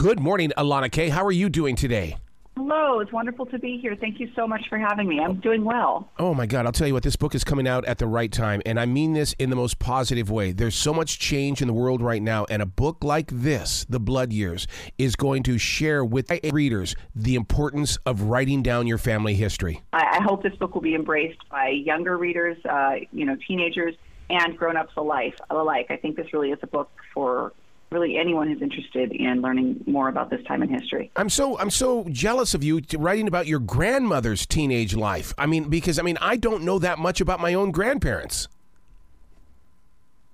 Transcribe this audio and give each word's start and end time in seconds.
Good 0.00 0.20
morning, 0.20 0.52
Elana 0.56 0.92
K. 0.92 1.08
How 1.08 1.24
are 1.24 1.32
you 1.32 1.48
doing 1.48 1.74
today? 1.74 2.18
Hello, 2.56 3.00
it's 3.00 3.10
wonderful 3.10 3.46
to 3.46 3.58
be 3.58 3.80
here. 3.82 3.96
Thank 3.96 4.20
you 4.20 4.30
so 4.36 4.46
much 4.46 4.60
for 4.68 4.78
having 4.78 5.08
me. 5.08 5.18
I'm 5.18 5.40
doing 5.40 5.64
well. 5.64 6.08
Oh 6.20 6.34
my 6.34 6.46
God, 6.46 6.66
I'll 6.66 6.72
tell 6.72 6.86
you 6.86 6.94
what, 6.94 7.02
this 7.02 7.16
book 7.16 7.34
is 7.34 7.42
coming 7.42 7.66
out 7.66 7.84
at 7.84 7.98
the 7.98 8.06
right 8.06 8.30
time, 8.30 8.62
and 8.64 8.78
I 8.78 8.86
mean 8.86 9.14
this 9.14 9.32
in 9.40 9.50
the 9.50 9.56
most 9.56 9.80
positive 9.80 10.30
way. 10.30 10.52
There's 10.52 10.76
so 10.76 10.94
much 10.94 11.18
change 11.18 11.62
in 11.62 11.66
the 11.66 11.74
world 11.74 12.00
right 12.00 12.22
now, 12.22 12.46
and 12.48 12.62
a 12.62 12.66
book 12.66 13.02
like 13.02 13.28
this, 13.32 13.86
The 13.88 13.98
Blood 13.98 14.32
Years, 14.32 14.68
is 14.98 15.16
going 15.16 15.42
to 15.42 15.58
share 15.58 16.04
with 16.04 16.30
readers 16.52 16.94
the 17.16 17.34
importance 17.34 17.98
of 18.06 18.22
writing 18.22 18.62
down 18.62 18.86
your 18.86 18.98
family 18.98 19.34
history. 19.34 19.82
I, 19.92 20.18
I 20.20 20.22
hope 20.22 20.44
this 20.44 20.54
book 20.54 20.76
will 20.76 20.80
be 20.80 20.94
embraced 20.94 21.40
by 21.50 21.70
younger 21.70 22.16
readers, 22.16 22.56
uh, 22.70 22.98
you 23.10 23.24
know, 23.24 23.36
teenagers, 23.48 23.96
and 24.30 24.56
grown-ups 24.56 24.92
alike. 24.96 25.34
Alike, 25.50 25.86
I 25.90 25.96
think 25.96 26.14
this 26.14 26.32
really 26.32 26.52
is 26.52 26.60
a 26.62 26.68
book 26.68 26.88
for 27.12 27.52
really 27.90 28.18
anyone 28.18 28.48
who's 28.48 28.60
interested 28.62 29.12
in 29.12 29.40
learning 29.40 29.82
more 29.86 30.08
about 30.08 30.30
this 30.30 30.44
time 30.44 30.62
in 30.62 30.68
history. 30.68 31.10
I'm 31.16 31.30
so 31.30 31.58
I'm 31.58 31.70
so 31.70 32.04
jealous 32.10 32.54
of 32.54 32.62
you 32.62 32.80
writing 32.98 33.28
about 33.28 33.46
your 33.46 33.60
grandmother's 33.60 34.46
teenage 34.46 34.94
life. 34.94 35.32
I 35.38 35.46
mean, 35.46 35.68
because 35.68 35.98
I 35.98 36.02
mean, 36.02 36.18
I 36.20 36.36
don't 36.36 36.62
know 36.64 36.78
that 36.78 36.98
much 36.98 37.20
about 37.20 37.40
my 37.40 37.54
own 37.54 37.70
grandparents. 37.70 38.48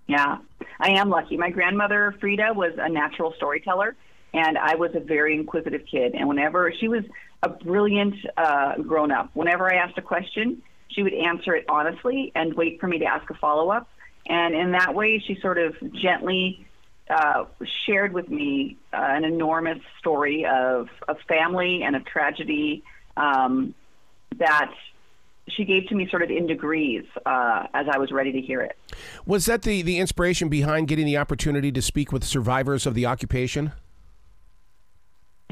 Yeah, 0.07 0.39
I 0.81 0.91
am 0.91 1.09
lucky. 1.09 1.37
My 1.37 1.51
grandmother 1.51 2.15
Frida 2.21 2.53
was 2.55 2.73
a 2.79 2.89
natural 2.89 3.33
storyteller, 3.37 3.97
and 4.35 4.59
I 4.59 4.75
was 4.75 4.91
a 4.95 5.01
very 5.01 5.35
inquisitive 5.35 5.83
kid. 5.91 6.15
And 6.15 6.29
whenever 6.29 6.73
she 6.79 6.89
was 6.89 7.05
a 7.43 7.49
brilliant 7.49 8.15
uh, 8.37 8.77
grown 8.79 9.13
up, 9.13 9.31
whenever 9.35 9.73
I 9.73 9.77
asked 9.77 9.97
a 9.97 10.03
question, 10.03 10.63
she 10.89 11.03
would 11.03 11.15
answer 11.15 11.55
it 11.55 11.65
honestly 11.69 12.33
and 12.35 12.55
wait 12.55 12.81
for 12.81 12.87
me 12.87 12.99
to 12.99 13.07
ask 13.07 13.29
a 13.31 13.35
follow 13.35 13.71
up. 13.71 13.89
And 14.27 14.55
in 14.55 14.73
that 14.73 14.95
way, 14.95 15.23
she 15.27 15.39
sort 15.41 15.59
of 15.59 15.75
gently 15.93 16.67
uh, 17.11 17.45
shared 17.87 18.13
with 18.13 18.29
me 18.29 18.77
uh, 18.93 18.97
an 18.97 19.25
enormous 19.25 19.79
story 19.99 20.47
of, 20.47 20.89
of 21.09 21.19
family 21.29 21.83
and 21.83 21.97
of 21.97 22.05
tragedy 22.05 22.83
um, 23.17 23.75
that 24.39 24.73
she 25.49 25.65
gave 25.65 25.87
to 25.89 25.95
me 25.95 26.09
sort 26.09 26.23
of 26.23 26.31
in 26.31 26.47
degrees 26.47 27.05
uh, 27.27 27.67
as 27.75 27.87
I 27.93 27.99
was 27.99 28.11
ready 28.11 28.33
to 28.33 28.41
hear 28.41 28.63
it. 28.63 28.79
Was 29.27 29.45
that 29.47 29.63
the, 29.63 29.83
the 29.83 29.99
inspiration 29.99 30.49
behind 30.49 30.89
getting 30.89 31.05
the 31.05 31.19
opportunity 31.19 31.71
to 31.73 31.83
speak 31.83 32.13
with 32.13 32.25
survivors 32.25 32.87
of 32.87 32.95
the 32.95 33.07
occupation? 33.07 33.73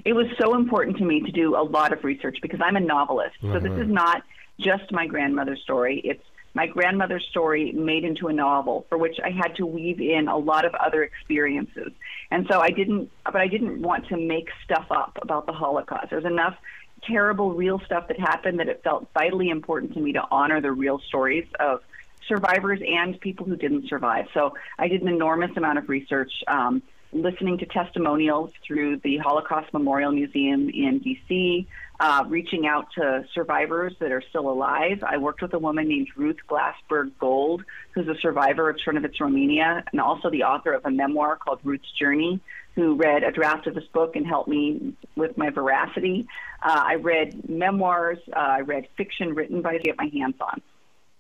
It 0.05 0.15
was 0.15 0.27
so 0.41 0.55
important 0.55 0.97
to 0.97 1.05
me 1.05 1.21
to 1.21 1.31
do 1.31 1.55
a 1.55 1.63
lot 1.63 1.93
of 1.93 2.03
research 2.03 2.39
because 2.43 2.61
I'm 2.63 2.77
a 2.77 2.81
novelist. 2.81 3.37
So 3.41 3.61
this 3.61 3.71
mm-hmm. 3.71 3.83
is 3.83 3.89
not 3.89 4.23
just 4.59 4.91
my 4.91 5.07
grandmother's 5.07 5.61
story. 5.61 6.01
It's 6.05 6.25
my 6.55 6.67
grandmother's 6.67 7.27
story 7.31 7.73
made 7.73 8.05
into 8.05 8.29
a 8.29 8.33
novel 8.33 8.87
for 8.89 8.99
which 8.99 9.19
I 9.25 9.31
had 9.31 9.57
to 9.57 9.67
weave 9.67 10.01
in 10.01 10.29
a 10.29 10.37
lot 10.37 10.65
of 10.65 10.75
other 10.75 11.03
experiences. 11.03 11.93
And 12.31 12.47
so 12.51 12.61
I 12.61 12.71
didn't, 12.71 13.11
but 13.25 13.37
I 13.37 13.49
didn't 13.49 13.81
want 13.81 14.09
to 14.09 14.17
make 14.17 14.49
stuff 14.65 14.87
up 14.91 15.19
about 15.23 15.47
the 15.47 15.53
Holocaust. 15.53 16.11
There's 16.11 16.25
enough 16.25 16.57
terrible 17.05 17.55
real 17.55 17.81
stuff 17.81 18.09
that 18.09 18.19
happened 18.19 18.61
that 18.61 18.69
it 18.69 18.83
felt 18.85 19.09
vitally 19.15 19.49
important 19.49 19.95
to 19.95 20.01
me 20.01 20.13
to 20.13 20.23
honor 20.31 20.61
the 20.61 20.73
real 20.73 21.01
stories 21.01 21.47
of 21.59 21.81
survivors 22.29 22.81
and 22.87 23.21
people 23.21 23.47
who 23.47 23.57
didn't 23.57 23.89
survive. 23.89 24.27
So 24.33 24.55
I 24.79 24.89
did 24.89 25.03
an 25.03 25.09
enormous 25.09 25.51
amount 25.57 25.79
of 25.79 25.89
research. 25.89 26.33
Um, 26.47 26.83
listening 27.13 27.59
to 27.59 27.67
testimonials 27.67 28.51
through 28.67 28.97
the 28.99 29.19
Holocaust 29.19 29.73
Memorial 29.73 30.13
Museum 30.13 30.71
in 30.71 31.01
DC, 31.01 31.67
uh, 32.01 32.25
reaching 32.27 32.67
out 32.67 32.89
to 32.95 33.25
survivors 33.35 33.95
that 34.01 34.11
are 34.11 34.23
still 34.31 34.49
alive. 34.49 35.05
I 35.07 35.19
worked 35.19 35.43
with 35.43 35.53
a 35.53 35.59
woman 35.59 35.89
named 35.89 36.09
Ruth 36.17 36.39
Glasberg 36.49 37.13
Gold, 37.19 37.65
who's 37.93 38.09
a 38.09 38.17
survivor 38.21 38.71
of 38.71 38.77
Czernowitz, 38.77 39.21
Romania, 39.21 39.85
and 39.93 40.01
also 40.01 40.31
the 40.31 40.45
author 40.45 40.73
of 40.73 40.85
a 40.87 40.91
memoir 40.91 41.37
called 41.37 41.61
Ruth's 41.63 41.91
Journey, 41.99 42.41
who 42.75 42.97
read 42.97 43.23
a 43.23 43.31
draft 43.31 43.67
of 43.67 43.75
this 43.75 43.87
book 43.93 44.17
and 44.17 44.27
helped 44.27 44.49
me 44.49 44.95
with 45.15 45.37
my 45.37 45.51
veracity. 45.51 46.27
Uh, 46.63 46.83
I 46.87 46.95
read 46.95 47.49
memoirs, 47.49 48.19
uh, 48.35 48.39
I 48.39 48.61
read 48.61 48.89
fiction 48.97 49.35
written 49.35 49.61
by 49.61 49.77
to 49.77 49.83
get 49.83 49.99
my 49.99 50.07
hands 50.07 50.37
on 50.41 50.63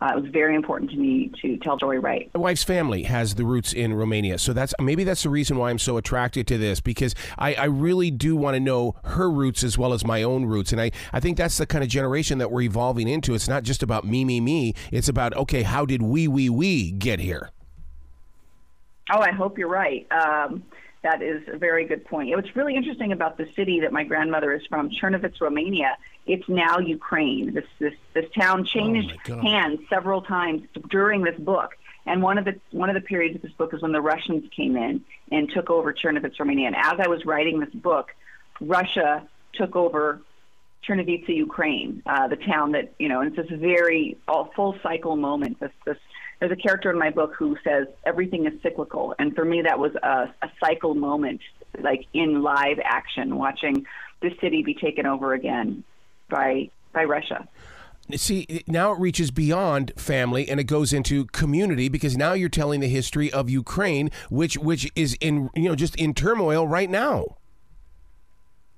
uh, 0.02 0.16
it 0.16 0.22
was 0.22 0.30
very 0.32 0.56
important 0.56 0.90
to 0.90 0.96
me 0.96 1.30
to 1.40 1.56
tell 1.58 1.76
story 1.76 1.98
right. 1.98 2.28
My 2.34 2.40
wife's 2.40 2.64
family 2.64 3.04
has 3.04 3.36
the 3.36 3.44
roots 3.44 3.72
in 3.72 3.94
Romania, 3.94 4.36
so 4.38 4.52
that's 4.52 4.74
maybe 4.80 5.04
that's 5.04 5.22
the 5.22 5.30
reason 5.30 5.56
why 5.58 5.70
I'm 5.70 5.78
so 5.78 5.96
attracted 5.96 6.48
to 6.48 6.58
this 6.58 6.80
because 6.80 7.14
I, 7.38 7.54
I 7.54 7.64
really 7.66 8.10
do 8.10 8.34
want 8.34 8.54
to 8.54 8.60
know 8.60 8.96
her 9.04 9.30
roots 9.30 9.62
as 9.62 9.78
well 9.78 9.92
as 9.92 10.04
my 10.04 10.24
own 10.24 10.46
roots, 10.46 10.72
and 10.72 10.80
I, 10.80 10.90
I 11.12 11.20
think 11.20 11.36
that's 11.36 11.56
the 11.56 11.66
kind 11.66 11.84
of 11.84 11.90
generation 11.90 12.38
that 12.38 12.50
we're 12.50 12.62
evolving 12.62 13.06
into. 13.06 13.34
It's 13.34 13.48
not 13.48 13.62
just 13.62 13.82
about 13.82 14.04
me, 14.04 14.24
me, 14.24 14.40
me. 14.40 14.74
It's 14.90 15.08
about 15.08 15.36
okay, 15.36 15.62
how 15.62 15.86
did 15.86 16.02
we, 16.02 16.26
we, 16.26 16.48
we 16.48 16.90
get 16.90 17.20
here? 17.20 17.50
Oh, 19.12 19.20
I 19.20 19.30
hope 19.30 19.56
you're 19.56 19.68
right. 19.68 20.06
Um, 20.10 20.64
that 21.02 21.20
is 21.22 21.42
a 21.52 21.58
very 21.58 21.84
good 21.86 22.04
point. 22.04 22.30
What's 22.30 22.54
really 22.56 22.74
interesting 22.76 23.12
about 23.12 23.36
the 23.36 23.48
city 23.54 23.80
that 23.80 23.92
my 23.92 24.04
grandmother 24.04 24.52
is 24.52 24.62
from, 24.66 24.90
Czernowitz, 24.90 25.40
Romania, 25.40 25.96
it's 26.26 26.48
now 26.48 26.78
Ukraine. 26.78 27.54
This 27.54 27.64
this 27.78 27.94
this 28.14 28.26
town 28.38 28.64
changed 28.64 29.12
oh 29.28 29.40
hands 29.40 29.80
several 29.88 30.22
times 30.22 30.62
during 30.88 31.22
this 31.22 31.38
book. 31.38 31.76
And 32.06 32.22
one 32.22 32.38
of 32.38 32.44
the 32.44 32.60
one 32.70 32.88
of 32.88 32.94
the 32.94 33.00
periods 33.00 33.36
of 33.36 33.42
this 33.42 33.52
book 33.52 33.74
is 33.74 33.82
when 33.82 33.92
the 33.92 34.00
Russians 34.00 34.44
came 34.54 34.76
in 34.76 35.04
and 35.30 35.50
took 35.50 35.70
over 35.70 35.92
Czernowitz, 35.92 36.38
Romania. 36.38 36.68
And 36.68 36.76
as 36.76 36.98
I 36.98 37.08
was 37.08 37.24
writing 37.24 37.60
this 37.60 37.74
book, 37.74 38.14
Russia 38.60 39.26
took 39.54 39.76
over 39.76 40.20
Chernivtsi, 40.86 41.36
Ukraine, 41.36 42.02
uh, 42.06 42.26
the 42.28 42.36
town 42.36 42.72
that 42.72 42.94
you 42.98 43.08
know. 43.08 43.20
And 43.20 43.36
it's 43.36 43.48
this 43.48 43.58
very 43.58 44.18
all 44.28 44.50
full 44.54 44.76
cycle 44.82 45.16
moment. 45.16 45.60
This 45.60 45.72
this 45.84 45.98
there's 46.38 46.52
a 46.52 46.56
character 46.56 46.90
in 46.90 46.98
my 46.98 47.10
book 47.10 47.34
who 47.36 47.56
says 47.62 47.86
everything 48.04 48.46
is 48.46 48.52
cyclical, 48.62 49.14
and 49.18 49.34
for 49.34 49.44
me 49.44 49.62
that 49.62 49.78
was 49.78 49.92
a, 50.02 50.32
a 50.42 50.50
cycle 50.60 50.94
moment, 50.94 51.40
like 51.80 52.06
in 52.12 52.42
live 52.42 52.78
action, 52.82 53.36
watching 53.36 53.86
this 54.20 54.32
city 54.40 54.62
be 54.62 54.74
taken 54.74 55.06
over 55.06 55.34
again 55.34 55.84
by 56.32 56.68
by 56.92 57.04
Russia. 57.04 57.46
See, 58.16 58.64
now 58.66 58.92
it 58.92 58.98
reaches 58.98 59.30
beyond 59.30 59.92
family 59.96 60.48
and 60.48 60.58
it 60.58 60.64
goes 60.64 60.92
into 60.92 61.26
community 61.26 61.88
because 61.88 62.16
now 62.16 62.32
you're 62.32 62.48
telling 62.48 62.80
the 62.80 62.88
history 62.88 63.32
of 63.32 63.48
Ukraine, 63.48 64.10
which 64.28 64.58
which 64.58 64.90
is 64.96 65.16
in 65.20 65.50
you 65.54 65.68
know 65.68 65.76
just 65.76 65.94
in 65.96 66.12
turmoil 66.12 66.66
right 66.66 66.90
now. 66.90 67.36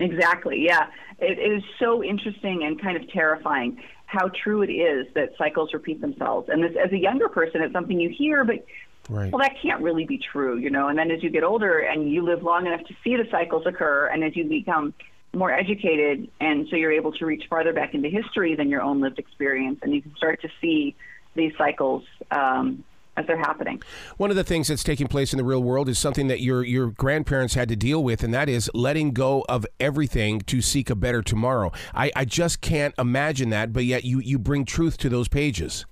Exactly. 0.01 0.63
Yeah, 0.67 0.89
it, 1.19 1.39
it 1.39 1.53
is 1.53 1.63
so 1.79 2.05
interesting 2.05 2.65
and 2.65 2.81
kind 2.81 2.97
of 2.97 3.09
terrifying 3.11 3.81
how 4.07 4.31
true 4.43 4.63
it 4.63 4.71
is 4.71 5.07
that 5.15 5.31
cycles 5.39 5.73
repeat 5.73 6.01
themselves. 6.01 6.49
And 6.51 6.63
this, 6.63 6.73
as 6.77 6.93
a 6.93 6.99
younger 6.99 7.29
person, 7.29 7.63
it's 7.63 7.73
something 7.73 7.99
you 7.99 8.11
hear, 8.11 8.45
but 8.45 8.65
Right. 9.09 9.31
Well, 9.31 9.41
that 9.41 9.57
can't 9.61 9.83
really 9.83 10.07
be 10.07 10.19
true, 10.19 10.57
you 10.57 10.71
know. 10.71 10.89
And 10.89 10.99
then 10.99 11.11
as 11.11 11.23
you 11.23 11.29
get 11.29 11.45
older 11.45 11.81
and 11.81 12.11
you 12.11 12.23
live 12.23 12.43
long 12.43 12.67
enough 12.67 12.85
to 12.87 12.95
see 13.05 13.17
the 13.17 13.27
cycles 13.31 13.67
occur, 13.67 14.07
and 14.07 14.25
as 14.25 14.35
you 14.35 14.45
become 14.45 14.95
more 15.35 15.53
educated, 15.53 16.29
and 16.41 16.67
so 16.69 16.77
you're 16.77 16.93
able 16.93 17.13
to 17.13 17.27
reach 17.27 17.45
farther 17.49 17.73
back 17.73 17.95
into 17.95 18.09
history 18.09 18.55
than 18.55 18.69
your 18.69 18.83
own 18.83 19.01
lived 19.01 19.19
experience, 19.19 19.79
and 19.83 19.95
you 19.95 20.03
can 20.03 20.15
start 20.17 20.41
to 20.43 20.49
see 20.61 20.95
these 21.35 21.53
cycles 21.59 22.05
um, 22.31 22.85
as 23.17 23.27
they're 23.27 23.39
happening. 23.39 23.83
One 24.17 24.31
of 24.31 24.37
the 24.37 24.45
things 24.45 24.69
that's 24.69 24.85
taking 24.85 25.07
place 25.07 25.33
in 25.33 25.37
the 25.37 25.45
real 25.45 25.63
world 25.63 25.89
is 25.89 25.99
something 25.99 26.29
that 26.29 26.41
your 26.41 26.65
your 26.65 26.89
grandparents 26.89 27.55
had 27.55 27.69
to 27.69 27.77
deal 27.77 28.03
with, 28.03 28.23
and 28.23 28.33
that 28.35 28.49
is 28.49 28.71
letting 28.75 29.13
go 29.13 29.45
of 29.49 29.67
everything 29.79 30.41
to 30.43 30.61
seek 30.61 30.91
a 30.91 30.95
better 30.95 31.23
tomorrow. 31.23 31.73
I, 31.95 32.11
I 32.17 32.25
just 32.25 32.61
can't 32.61 32.95
imagine 32.99 33.51
that, 33.51 33.73
but 33.73 33.85
yet 33.85 34.05
you, 34.05 34.21
you 34.21 34.39
bring 34.39 34.65
truth 34.65 34.97
to 34.99 35.09
those 35.09 35.29
pages. 35.29 35.87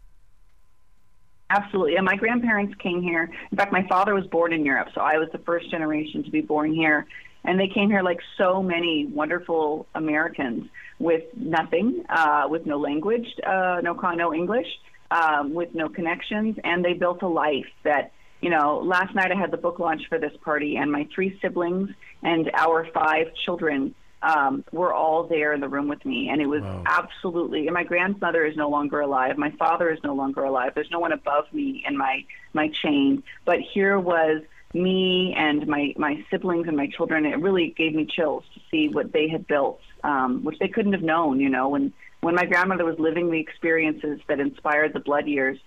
Absolutely. 1.50 1.96
And 1.96 2.06
my 2.06 2.16
grandparents 2.16 2.74
came 2.78 3.02
here. 3.02 3.30
In 3.50 3.58
fact, 3.58 3.72
my 3.72 3.86
father 3.86 4.14
was 4.14 4.26
born 4.26 4.54
in 4.54 4.64
Europe, 4.64 4.88
so 4.94 5.02
I 5.02 5.18
was 5.18 5.28
the 5.32 5.38
first 5.38 5.70
generation 5.70 6.24
to 6.24 6.30
be 6.30 6.40
born 6.40 6.72
here. 6.72 7.06
And 7.44 7.58
they 7.58 7.68
came 7.68 7.90
here 7.90 8.02
like 8.02 8.20
so 8.38 8.62
many 8.62 9.06
wonderful 9.06 9.86
Americans 9.94 10.68
with 10.98 11.24
nothing, 11.36 12.04
uh, 12.08 12.46
with 12.48 12.66
no 12.66 12.78
language, 12.78 13.26
uh, 13.44 13.80
no 13.82 13.94
no 13.94 14.32
English, 14.32 14.68
um, 15.10 15.52
with 15.52 15.74
no 15.74 15.88
connections, 15.88 16.56
and 16.62 16.84
they 16.84 16.92
built 16.92 17.22
a 17.22 17.28
life 17.28 17.66
that, 17.82 18.12
you 18.40 18.50
know, 18.50 18.78
last 18.78 19.14
night 19.14 19.32
I 19.32 19.34
had 19.34 19.50
the 19.50 19.56
book 19.56 19.78
launch 19.78 20.02
for 20.08 20.18
this 20.18 20.32
party, 20.44 20.76
and 20.76 20.90
my 20.90 21.08
three 21.14 21.38
siblings 21.42 21.90
and 22.22 22.50
our 22.54 22.86
five 22.94 23.34
children 23.44 23.94
um, 24.22 24.64
were 24.70 24.94
all 24.94 25.24
there 25.24 25.52
in 25.52 25.60
the 25.60 25.68
room 25.68 25.88
with 25.88 26.04
me. 26.04 26.28
And 26.30 26.40
it 26.40 26.46
was 26.46 26.62
wow. 26.62 26.84
absolutely, 26.86 27.66
and 27.66 27.74
my 27.74 27.84
grandmother 27.84 28.46
is 28.46 28.56
no 28.56 28.68
longer 28.68 29.00
alive. 29.00 29.36
My 29.36 29.50
father 29.58 29.90
is 29.90 29.98
no 30.04 30.14
longer 30.14 30.44
alive. 30.44 30.72
There's 30.74 30.90
no 30.92 31.00
one 31.00 31.12
above 31.12 31.52
me 31.52 31.84
in 31.86 31.96
my, 31.96 32.24
my 32.52 32.70
chain. 32.82 33.24
But 33.44 33.58
here 33.74 33.98
was 33.98 34.42
me 34.74 35.34
and 35.36 35.66
my, 35.66 35.94
my 35.96 36.24
siblings 36.30 36.68
and 36.68 36.76
my 36.76 36.86
children. 36.86 37.26
It 37.26 37.38
really 37.40 37.74
gave 37.76 37.94
me 37.94 38.06
chills 38.06 38.44
to 38.54 38.60
see 38.70 38.88
what 38.88 39.12
they 39.12 39.28
had 39.28 39.46
built, 39.46 39.80
um, 40.02 40.44
which 40.44 40.58
they 40.58 40.68
couldn't 40.68 40.92
have 40.92 41.02
known, 41.02 41.40
you 41.40 41.48
know, 41.48 41.68
when 41.68 41.92
when 42.20 42.36
my 42.36 42.46
grandmother 42.46 42.84
was 42.84 42.96
living 43.00 43.32
the 43.32 43.40
experiences 43.40 44.20
that 44.28 44.38
inspired 44.38 44.92
the 44.92 45.00
blood 45.00 45.26
years, 45.26 45.58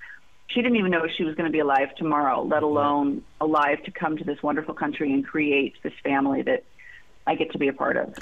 she 0.47 0.61
didn't 0.61 0.77
even 0.77 0.89
know 0.89 1.05
she 1.17 1.25
was 1.25 1.35
going 1.35 1.47
to 1.47 1.51
be 1.51 1.59
alive 1.59 1.93
tomorrow, 1.97 2.43
let 2.43 2.63
alone 2.63 3.23
alive 3.41 3.83
to 3.83 3.91
come 3.91 4.17
to 4.17 4.23
this 4.23 4.41
wonderful 4.41 4.73
country 4.73 5.11
and 5.11 5.27
create 5.27 5.75
this 5.83 5.91
family 6.01 6.43
that 6.43 6.63
I 7.27 7.35
get 7.35 7.51
to 7.51 7.57
be 7.57 7.67
a 7.67 7.73
part 7.73 7.97
of. 7.97 8.13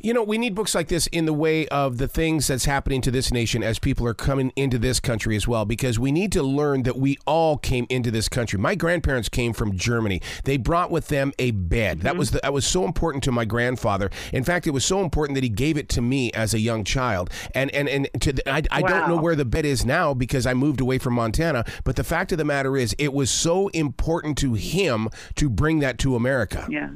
You 0.00 0.14
know, 0.14 0.22
we 0.22 0.38
need 0.38 0.54
books 0.54 0.74
like 0.74 0.88
this 0.88 1.06
in 1.08 1.26
the 1.26 1.32
way 1.32 1.66
of 1.68 1.98
the 1.98 2.08
things 2.08 2.46
that's 2.46 2.64
happening 2.64 3.00
to 3.02 3.10
this 3.10 3.32
nation 3.32 3.62
as 3.62 3.78
people 3.78 4.06
are 4.06 4.14
coming 4.14 4.52
into 4.56 4.78
this 4.78 5.00
country 5.00 5.36
as 5.36 5.48
well, 5.48 5.64
because 5.64 5.98
we 5.98 6.12
need 6.12 6.32
to 6.32 6.42
learn 6.42 6.84
that 6.84 6.96
we 6.96 7.18
all 7.26 7.56
came 7.56 7.86
into 7.88 8.10
this 8.10 8.28
country. 8.28 8.58
My 8.58 8.74
grandparents 8.74 9.28
came 9.28 9.52
from 9.52 9.76
Germany. 9.76 10.20
They 10.44 10.56
brought 10.56 10.90
with 10.90 11.08
them 11.08 11.32
a 11.38 11.50
bed. 11.50 11.98
Mm-hmm. 11.98 12.04
That 12.04 12.16
was 12.16 12.30
the, 12.30 12.40
that 12.42 12.52
was 12.52 12.66
so 12.66 12.84
important 12.84 13.24
to 13.24 13.32
my 13.32 13.44
grandfather. 13.44 14.10
In 14.32 14.44
fact, 14.44 14.66
it 14.66 14.70
was 14.70 14.84
so 14.84 15.00
important 15.00 15.34
that 15.34 15.44
he 15.44 15.50
gave 15.50 15.76
it 15.76 15.88
to 15.90 16.00
me 16.00 16.30
as 16.32 16.54
a 16.54 16.58
young 16.58 16.84
child. 16.84 17.30
And 17.54 17.70
and 17.72 17.88
and 17.88 18.08
to 18.20 18.32
the, 18.32 18.48
I, 18.48 18.62
I 18.70 18.80
wow. 18.82 18.88
don't 18.88 19.08
know 19.08 19.20
where 19.20 19.34
the 19.34 19.44
bed 19.44 19.64
is 19.64 19.84
now 19.84 20.14
because 20.14 20.46
I 20.46 20.54
moved 20.54 20.80
away 20.80 20.98
from 20.98 21.14
Montana. 21.14 21.64
But 21.84 21.96
the 21.96 22.04
fact 22.04 22.32
of 22.32 22.38
the 22.38 22.44
matter 22.44 22.76
is, 22.76 22.94
it 22.98 23.12
was 23.12 23.30
so 23.30 23.68
important 23.68 24.38
to 24.38 24.54
him 24.54 25.08
to 25.36 25.50
bring 25.50 25.80
that 25.80 25.98
to 25.98 26.14
America. 26.14 26.66
Yeah. 26.70 26.90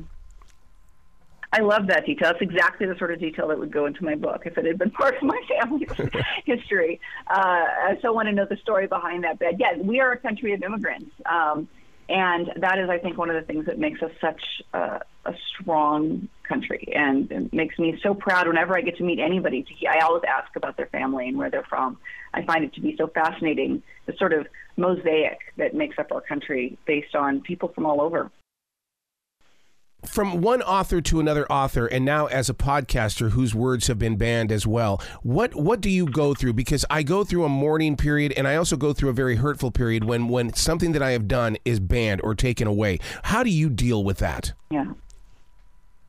I 1.56 1.62
love 1.62 1.86
that 1.86 2.04
detail. 2.04 2.32
That's 2.32 2.42
exactly 2.42 2.86
the 2.86 2.96
sort 2.98 3.12
of 3.12 3.18
detail 3.18 3.48
that 3.48 3.58
would 3.58 3.72
go 3.72 3.86
into 3.86 4.04
my 4.04 4.14
book 4.14 4.42
if 4.44 4.58
it 4.58 4.66
had 4.66 4.78
been 4.78 4.90
part 5.02 5.16
of 5.16 5.22
my 5.22 5.40
family's 5.48 5.88
history. 6.44 7.00
Uh, 7.26 7.34
I 7.34 7.96
still 7.98 8.14
want 8.14 8.28
to 8.28 8.34
know 8.34 8.44
the 8.44 8.58
story 8.58 8.86
behind 8.86 9.24
that 9.24 9.38
bed. 9.38 9.56
Yeah, 9.58 9.78
we 9.78 10.00
are 10.00 10.12
a 10.12 10.18
country 10.18 10.52
of 10.52 10.62
immigrants. 10.62 11.10
Um, 11.24 11.66
and 12.10 12.52
that 12.56 12.78
is, 12.78 12.90
I 12.90 12.98
think, 12.98 13.16
one 13.16 13.30
of 13.30 13.36
the 13.36 13.42
things 13.42 13.66
that 13.66 13.78
makes 13.78 14.02
us 14.02 14.12
such 14.20 14.40
a, 14.74 15.00
a 15.24 15.34
strong 15.48 16.28
country 16.46 16.92
and 16.94 17.32
it 17.32 17.52
makes 17.52 17.76
me 17.78 17.98
so 18.02 18.14
proud 18.14 18.46
whenever 18.46 18.76
I 18.76 18.82
get 18.82 18.98
to 18.98 19.02
meet 19.02 19.18
anybody. 19.18 19.62
To, 19.62 19.86
I 19.88 20.04
always 20.04 20.22
ask 20.28 20.54
about 20.56 20.76
their 20.76 20.86
family 20.86 21.26
and 21.26 21.38
where 21.38 21.50
they're 21.50 21.64
from. 21.64 21.96
I 22.34 22.44
find 22.44 22.64
it 22.64 22.74
to 22.74 22.80
be 22.80 22.94
so 22.96 23.08
fascinating, 23.08 23.82
the 24.04 24.14
sort 24.18 24.34
of 24.34 24.46
mosaic 24.76 25.38
that 25.56 25.74
makes 25.74 25.98
up 25.98 26.12
our 26.12 26.20
country 26.20 26.78
based 26.86 27.14
on 27.14 27.40
people 27.40 27.70
from 27.70 27.86
all 27.86 28.02
over 28.02 28.30
from 30.08 30.40
one 30.40 30.62
author 30.62 31.00
to 31.00 31.20
another 31.20 31.50
author 31.50 31.86
and 31.86 32.04
now 32.04 32.26
as 32.26 32.48
a 32.48 32.54
podcaster 32.54 33.30
whose 33.30 33.54
words 33.54 33.86
have 33.86 33.98
been 33.98 34.16
banned 34.16 34.52
as 34.52 34.66
well. 34.66 35.00
What 35.22 35.54
what 35.54 35.80
do 35.80 35.90
you 35.90 36.06
go 36.06 36.34
through? 36.34 36.54
Because 36.54 36.84
i 36.90 37.02
go 37.02 37.24
through 37.24 37.44
a 37.44 37.48
mourning 37.48 37.96
period 37.96 38.32
and 38.36 38.46
i 38.46 38.56
also 38.56 38.76
go 38.76 38.92
through 38.92 39.10
a 39.10 39.14
very 39.14 39.36
hurtful 39.36 39.70
period 39.70 40.04
when 40.04 40.28
when 40.28 40.52
something 40.54 40.92
that 40.92 41.02
i 41.02 41.10
have 41.10 41.28
done 41.28 41.56
is 41.64 41.80
banned 41.80 42.20
or 42.22 42.34
taken 42.34 42.66
away. 42.66 42.98
How 43.24 43.42
do 43.42 43.50
you 43.50 43.68
deal 43.68 44.04
with 44.04 44.18
that? 44.18 44.52
Yeah. 44.70 44.92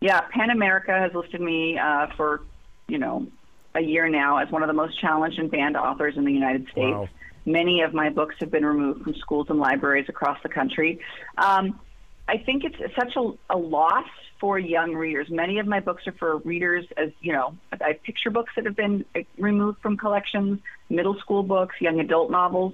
Yeah 0.02 0.22
PEN 0.22 0.50
America 0.50 0.92
has 0.92 1.14
listed 1.14 1.42
me 1.42 1.78
uh, 1.78 2.08
for 2.16 2.42
you 2.88 2.98
know 2.98 3.28
a 3.76 3.82
year 3.82 4.10
now 4.10 4.38
as 4.38 4.50
one 4.52 4.64
of 4.64 4.68
the 4.68 4.74
most 4.74 5.00
challenged 5.00 5.40
and 5.40 5.52
banned 5.52 5.78
authors 5.78 6.18
in 6.18 6.26
the 6.26 6.34
united 6.34 6.64
states. 6.72 6.96
Wow. 6.96 7.10
many 7.46 7.82
of 7.82 7.94
my 7.94 8.10
books 8.10 8.36
have 8.40 8.52
been 8.52 8.66
removed 8.66 9.04
from 9.04 9.14
schools 9.16 9.48
and 9.50 9.60
libraries 9.60 10.06
across 10.10 10.42
the 10.44 10.50
country. 10.50 11.00
Um, 11.38 11.80
I 12.28 12.38
think 12.38 12.64
it's 12.64 12.96
such 12.96 13.16
a, 13.16 13.56
a 13.56 13.58
loss 13.58 14.08
for 14.40 14.60
young 14.60 14.94
readers. 14.94 15.28
Many 15.30 15.60
of 15.60 15.68
my 15.68 15.80
books 15.80 16.06
are 16.08 16.12
for 16.14 16.38
readers 16.38 16.86
as, 16.96 17.10
you 17.22 17.34
know, 17.34 17.56
I 17.72 17.88
have 17.88 18.04
picture 18.04 18.30
books 18.30 18.52
that 18.56 18.66
have 18.66 18.76
been 18.76 19.06
uh, 19.16 19.22
removed 19.38 19.80
from 19.82 19.98
collections, 19.98 20.60
middle 20.90 21.18
school 21.20 21.44
books, 21.44 21.76
young 21.80 22.00
adult 22.00 22.30
novels. 22.30 22.74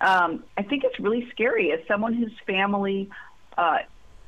Um, 0.00 0.44
I 0.56 0.62
think 0.62 0.84
it's 0.84 0.98
really 1.00 1.28
scary 1.30 1.72
as 1.72 1.80
someone 1.88 2.12
whose 2.14 2.32
family 2.46 3.08
uh, 3.56 3.78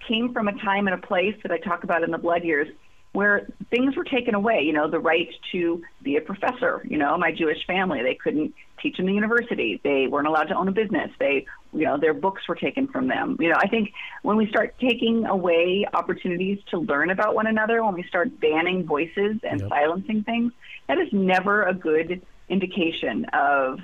came 0.07 0.33
from 0.33 0.49
a 0.49 0.53
time 0.53 0.87
and 0.87 0.95
a 0.95 1.07
place 1.07 1.37
that 1.43 1.53
I 1.53 1.59
talk 1.59 1.85
about 1.85 2.03
in 2.03 2.11
the 2.11 2.19
Blood 2.19 2.45
Years 2.45 2.69
where 3.13 3.49
things 3.71 3.97
were 3.97 4.05
taken 4.05 4.35
away, 4.35 4.63
you 4.63 4.73
know, 4.73 4.89
the 4.89 5.01
right 5.01 5.29
to 5.51 5.83
be 6.03 6.17
a 6.17 6.21
professor, 6.21 6.81
you 6.89 6.97
know, 6.97 7.19
my 7.19 7.33
Jewish 7.33 7.67
family, 7.67 8.03
they 8.03 8.15
couldn't 8.15 8.55
teach 8.81 8.99
in 8.99 9.07
the 9.07 9.13
university. 9.13 9.81
They 9.83 10.07
weren't 10.07 10.29
allowed 10.29 10.45
to 10.45 10.55
own 10.55 10.69
a 10.69 10.73
business. 10.73 11.11
They, 11.19 11.47
you 11.73 11.85
know, 11.85 11.99
their 11.99 12.15
books 12.15 12.43
were 12.49 12.55
taken 12.55 12.87
from 12.87 13.09
them. 13.09 13.37
You 13.41 13.49
know, 13.49 13.57
I 13.59 13.69
think 13.69 13.93
when 14.23 14.37
we 14.37 14.49
start 14.49 14.75
taking 14.81 15.27
away 15.27 15.87
opportunities 15.93 16.61
to 16.71 16.79
learn 16.79 17.11
about 17.11 17.35
one 17.35 17.47
another, 17.47 17.85
when 17.85 17.95
we 17.95 18.05
start 18.05 18.41
banning 18.41 18.85
voices 18.85 19.39
and 19.43 19.61
yep. 19.61 19.69
silencing 19.69 20.23
things, 20.23 20.53
that 20.87 20.99
is 20.99 21.09
never 21.13 21.65
a 21.65 21.75
good 21.75 22.23
indication 22.49 23.27
of 23.33 23.81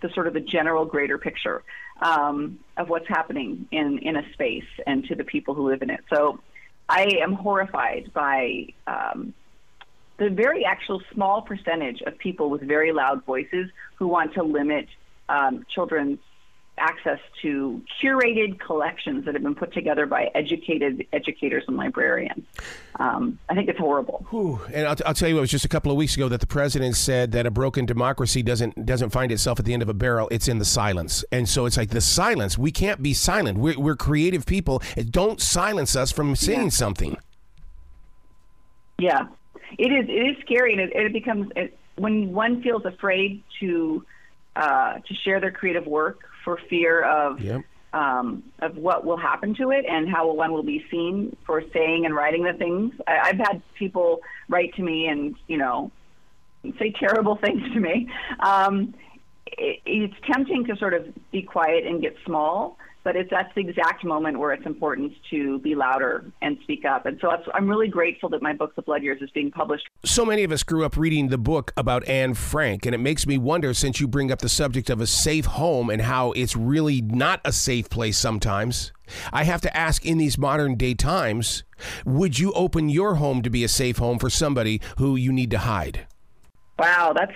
the 0.00 0.08
sort 0.14 0.26
of 0.26 0.32
the 0.32 0.40
general 0.40 0.86
greater 0.86 1.18
picture 1.18 1.62
um, 2.00 2.58
of 2.76 2.88
what's 2.88 3.08
happening 3.08 3.68
in, 3.70 3.98
in 3.98 4.16
a 4.16 4.32
space 4.32 4.64
and 4.86 5.04
to 5.04 5.14
the 5.14 5.24
people 5.24 5.54
who 5.54 5.68
live 5.68 5.82
in 5.82 5.90
it. 5.90 6.00
So 6.08 6.40
I 6.90 7.18
am 7.22 7.34
horrified 7.34 8.10
by 8.12 8.66
um, 8.88 9.32
the 10.18 10.28
very 10.28 10.64
actual 10.64 11.00
small 11.14 11.40
percentage 11.40 12.02
of 12.02 12.18
people 12.18 12.50
with 12.50 12.62
very 12.62 12.92
loud 12.92 13.24
voices 13.24 13.70
who 13.94 14.08
want 14.08 14.34
to 14.34 14.42
limit 14.42 14.88
um, 15.28 15.64
children's 15.72 16.18
access 16.80 17.18
to 17.42 17.82
curated 18.02 18.58
collections 18.58 19.24
that 19.24 19.34
have 19.34 19.42
been 19.42 19.54
put 19.54 19.72
together 19.72 20.06
by 20.06 20.30
educated 20.34 21.06
educators 21.12 21.64
and 21.68 21.76
librarians. 21.76 22.44
Um, 22.96 23.38
I 23.48 23.54
think 23.54 23.68
it's 23.68 23.78
horrible. 23.78 24.26
Whew. 24.30 24.60
And 24.72 24.86
I'll, 24.86 24.96
I'll, 25.06 25.14
tell 25.14 25.28
you, 25.28 25.38
it 25.38 25.40
was 25.40 25.50
just 25.50 25.64
a 25.64 25.68
couple 25.68 25.90
of 25.92 25.96
weeks 25.96 26.16
ago 26.16 26.28
that 26.28 26.40
the 26.40 26.46
president 26.46 26.96
said 26.96 27.32
that 27.32 27.46
a 27.46 27.50
broken 27.50 27.86
democracy 27.86 28.42
doesn't 28.42 28.84
doesn't 28.84 29.10
find 29.10 29.30
itself 29.30 29.58
at 29.58 29.64
the 29.64 29.72
end 29.72 29.82
of 29.82 29.88
a 29.88 29.94
barrel; 29.94 30.28
it's 30.30 30.48
in 30.48 30.58
the 30.58 30.64
silence. 30.64 31.24
And 31.30 31.48
so 31.48 31.66
it's 31.66 31.76
like 31.76 31.90
the 31.90 32.00
silence. 32.00 32.58
We 32.58 32.72
can't 32.72 33.02
be 33.02 33.14
silent. 33.14 33.58
We're, 33.58 33.78
we're 33.78 33.96
creative 33.96 34.46
people. 34.46 34.82
Don't 35.10 35.40
silence 35.40 35.94
us 35.94 36.10
from 36.10 36.34
saying 36.34 36.64
yeah. 36.64 36.68
something. 36.70 37.16
Yeah, 38.98 39.28
it 39.78 39.92
is. 39.92 40.08
It 40.08 40.12
is 40.12 40.36
scary, 40.40 40.72
and 40.72 40.80
it, 40.80 40.92
it 40.94 41.12
becomes 41.12 41.50
it, 41.56 41.78
when 41.96 42.32
one 42.32 42.62
feels 42.62 42.84
afraid 42.84 43.42
to 43.60 44.04
uh, 44.56 44.94
to 44.94 45.14
share 45.14 45.40
their 45.40 45.52
creative 45.52 45.86
work 45.86 46.20
for 46.44 46.58
fear 46.68 47.02
of 47.02 47.40
yep. 47.40 47.62
um, 47.92 48.42
of 48.60 48.76
what 48.76 49.04
will 49.04 49.16
happen 49.16 49.54
to 49.54 49.70
it 49.70 49.84
and 49.88 50.08
how 50.08 50.32
one 50.32 50.52
will 50.52 50.62
be 50.62 50.84
seen 50.90 51.36
for 51.46 51.62
saying 51.72 52.06
and 52.06 52.14
writing 52.14 52.44
the 52.44 52.52
things. 52.52 52.94
I, 53.06 53.18
I've 53.24 53.38
had 53.38 53.62
people 53.74 54.20
write 54.48 54.74
to 54.74 54.82
me 54.82 55.06
and 55.06 55.34
you 55.46 55.58
know 55.58 55.90
say 56.78 56.92
terrible 56.92 57.36
things 57.44 57.62
to 57.72 57.80
me. 57.80 58.08
Um, 58.40 58.94
it, 59.46 59.80
it's 59.84 60.14
tempting 60.30 60.66
to 60.66 60.76
sort 60.76 60.94
of 60.94 61.06
be 61.30 61.42
quiet 61.42 61.86
and 61.86 62.00
get 62.00 62.16
small 62.24 62.78
but 63.02 63.16
it's 63.16 63.30
that's 63.30 63.52
the 63.54 63.60
exact 63.60 64.04
moment 64.04 64.38
where 64.38 64.52
it's 64.52 64.66
important 64.66 65.12
to 65.30 65.58
be 65.60 65.74
louder 65.74 66.24
and 66.42 66.58
speak 66.62 66.84
up. 66.84 67.06
And 67.06 67.18
so 67.20 67.30
I'm 67.54 67.68
really 67.68 67.88
grateful 67.88 68.28
that 68.30 68.42
my 68.42 68.52
book, 68.52 68.74
The 68.74 68.82
Blood 68.82 69.02
Years, 69.02 69.22
is 69.22 69.30
being 69.30 69.50
published. 69.50 69.88
So 70.04 70.24
many 70.24 70.44
of 70.44 70.52
us 70.52 70.62
grew 70.62 70.84
up 70.84 70.96
reading 70.96 71.28
the 71.28 71.38
book 71.38 71.72
about 71.76 72.06
Anne 72.08 72.34
Frank, 72.34 72.86
and 72.86 72.94
it 72.94 72.98
makes 72.98 73.26
me 73.26 73.38
wonder 73.38 73.72
since 73.74 74.00
you 74.00 74.08
bring 74.08 74.30
up 74.30 74.40
the 74.40 74.48
subject 74.48 74.90
of 74.90 75.00
a 75.00 75.06
safe 75.06 75.46
home 75.46 75.90
and 75.90 76.02
how 76.02 76.32
it's 76.32 76.56
really 76.56 77.00
not 77.00 77.40
a 77.44 77.52
safe 77.52 77.88
place 77.88 78.18
sometimes. 78.18 78.92
I 79.32 79.44
have 79.44 79.60
to 79.62 79.76
ask 79.76 80.04
in 80.06 80.18
these 80.18 80.38
modern 80.38 80.76
day 80.76 80.94
times, 80.94 81.64
would 82.04 82.38
you 82.38 82.52
open 82.52 82.88
your 82.88 83.16
home 83.16 83.42
to 83.42 83.50
be 83.50 83.64
a 83.64 83.68
safe 83.68 83.98
home 83.98 84.18
for 84.18 84.30
somebody 84.30 84.80
who 84.98 85.16
you 85.16 85.32
need 85.32 85.50
to 85.50 85.58
hide? 85.58 86.06
Wow, 86.78 87.12
that's 87.14 87.32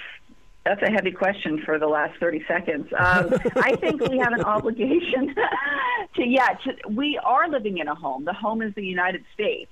that's 0.65 0.83
a 0.83 0.91
heavy 0.91 1.13
question 1.13 1.63
for 1.65 1.79
the 1.79 1.87
last 1.87 2.19
30 2.19 2.45
seconds. 2.49 2.89
Um, 2.97 3.35
I 3.57 3.77
think 3.77 4.01
we 4.09 4.19
have 4.19 4.33
an 4.33 4.41
obligation 4.45 5.35
to, 6.17 6.27
yeah, 6.27 6.49
to, 6.65 6.75
we 6.89 7.19
are 7.23 7.49
living 7.49 7.79
in 7.79 7.89
a 7.89 7.95
home. 7.95 8.25
The 8.25 8.33
home 8.33 8.63
is 8.63 8.75
the 8.75 8.85
United 8.85 9.25
States. 9.35 9.71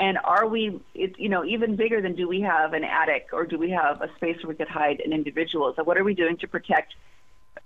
And 0.00 0.18
are 0.24 0.48
we, 0.48 0.80
it's, 0.94 1.16
you 1.16 1.28
know, 1.28 1.44
even 1.44 1.76
bigger 1.76 2.00
than 2.00 2.16
do 2.16 2.26
we 2.26 2.40
have 2.40 2.72
an 2.72 2.82
attic 2.82 3.28
or 3.32 3.46
do 3.46 3.56
we 3.56 3.70
have 3.70 4.02
a 4.02 4.12
space 4.16 4.36
where 4.42 4.48
we 4.48 4.54
could 4.56 4.68
hide 4.68 5.00
an 5.00 5.12
individual? 5.12 5.72
So, 5.76 5.84
what 5.84 5.96
are 5.96 6.02
we 6.02 6.14
doing 6.14 6.38
to 6.38 6.48
protect 6.48 6.94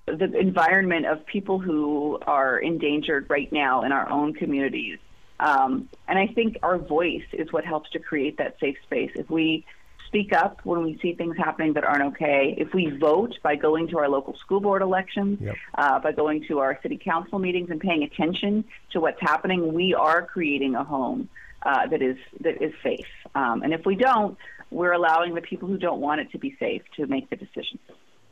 the 0.04 0.38
environment 0.38 1.06
of 1.06 1.24
people 1.24 1.58
who 1.58 2.18
are 2.26 2.58
endangered 2.58 3.30
right 3.30 3.50
now 3.50 3.84
in 3.84 3.92
our 3.92 4.10
own 4.10 4.34
communities? 4.34 4.98
Um, 5.40 5.88
and 6.08 6.18
I 6.18 6.26
think 6.26 6.58
our 6.62 6.76
voice 6.76 7.24
is 7.32 7.52
what 7.52 7.64
helps 7.64 7.90
to 7.90 8.00
create 8.00 8.36
that 8.36 8.58
safe 8.60 8.76
space. 8.84 9.12
If 9.14 9.30
we 9.30 9.64
speak 10.06 10.32
up 10.32 10.60
when 10.64 10.82
we 10.82 10.98
see 11.02 11.14
things 11.14 11.36
happening 11.36 11.72
that 11.74 11.84
aren't 11.84 12.04
okay. 12.14 12.54
If 12.56 12.74
we 12.74 12.90
vote 12.90 13.38
by 13.42 13.56
going 13.56 13.88
to 13.88 13.98
our 13.98 14.08
local 14.08 14.36
school 14.36 14.60
board 14.60 14.82
elections, 14.82 15.38
yep. 15.40 15.56
uh, 15.74 15.98
by 15.98 16.12
going 16.12 16.44
to 16.48 16.58
our 16.60 16.78
city 16.82 16.98
council 17.02 17.38
meetings 17.38 17.70
and 17.70 17.80
paying 17.80 18.02
attention 18.02 18.64
to 18.90 19.00
what's 19.00 19.20
happening, 19.20 19.72
we 19.72 19.94
are 19.94 20.24
creating 20.24 20.74
a 20.74 20.84
home 20.84 21.28
uh, 21.62 21.86
that 21.88 22.02
is 22.02 22.16
that 22.40 22.62
is 22.62 22.72
safe. 22.82 23.06
Um, 23.34 23.62
and 23.62 23.72
if 23.72 23.84
we 23.84 23.96
don't, 23.96 24.36
we're 24.70 24.92
allowing 24.92 25.34
the 25.34 25.42
people 25.42 25.68
who 25.68 25.78
don't 25.78 26.00
want 26.00 26.20
it 26.20 26.30
to 26.32 26.38
be 26.38 26.56
safe 26.58 26.82
to 26.96 27.06
make 27.06 27.30
the 27.30 27.36
decisions. 27.36 27.80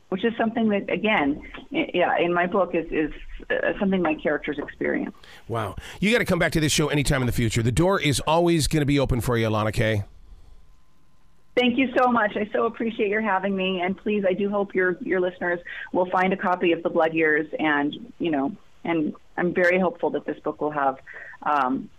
Which 0.09 0.23
is 0.23 0.33
something 0.37 0.69
that, 0.69 0.89
again, 0.89 1.41
yeah, 1.71 2.17
in 2.19 2.31
my 2.33 2.45
book 2.45 2.75
is 2.75 2.85
is 2.91 3.11
uh, 3.49 3.77
something 3.79 4.01
my 4.01 4.13
characters 4.15 4.57
experience. 4.59 5.15
Wow, 5.47 5.75
you 5.99 6.11
got 6.11 6.19
to 6.19 6.25
come 6.25 6.39
back 6.39 6.51
to 6.53 6.59
this 6.59 6.71
show 6.71 6.87
anytime 6.89 7.21
in 7.21 7.25
the 7.25 7.33
future. 7.33 7.63
The 7.63 7.71
door 7.71 7.99
is 7.99 8.19
always 8.21 8.67
going 8.67 8.81
to 8.81 8.85
be 8.85 8.99
open 8.99 9.19
for 9.19 9.35
you, 9.35 9.47
Elana 9.47 9.73
K. 9.73 10.03
Thank 11.55 11.77
you 11.77 11.89
so 11.97 12.11
much. 12.11 12.35
I 12.35 12.49
so 12.51 12.65
appreciate 12.65 13.07
your 13.07 13.21
having 13.21 13.55
me, 13.55 13.79
and 13.79 13.97
please, 13.97 14.25
I 14.27 14.33
do 14.33 14.49
hope 14.49 14.75
your 14.75 14.97
your 15.01 15.21
listeners 15.21 15.61
will 15.93 16.09
find 16.09 16.33
a 16.33 16.37
copy 16.37 16.73
of 16.73 16.83
the 16.83 16.89
Blood 16.89 17.13
Years, 17.13 17.47
and 17.57 18.11
you 18.19 18.29
know, 18.29 18.51
and 18.83 19.13
I'm 19.37 19.53
very 19.53 19.79
hopeful 19.79 20.09
that 20.11 20.25
this 20.25 20.37
book 20.39 20.59
will 20.59 20.71
have 20.71 20.97
um, 21.43 21.89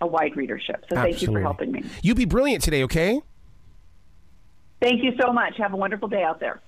a 0.00 0.06
wide 0.06 0.34
readership. 0.34 0.86
So 0.88 0.96
thank 0.96 1.20
you 1.20 1.28
for 1.30 1.40
helping 1.40 1.72
me. 1.72 1.84
You 2.00 2.14
be 2.14 2.24
brilliant 2.24 2.64
today, 2.64 2.84
okay? 2.84 3.20
Thank 4.80 5.04
you 5.04 5.12
so 5.20 5.30
much. 5.30 5.58
Have 5.58 5.74
a 5.74 5.76
wonderful 5.76 6.08
day 6.08 6.22
out 6.22 6.40
there. 6.40 6.62